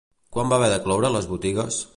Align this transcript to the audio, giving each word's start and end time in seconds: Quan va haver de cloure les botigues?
Quan 0.37 0.49
va 0.53 0.57
haver 0.61 0.71
de 0.73 0.79
cloure 0.87 1.15
les 1.17 1.31
botigues? 1.35 1.83